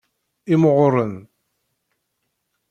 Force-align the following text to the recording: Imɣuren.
Imɣuren. 0.53 1.15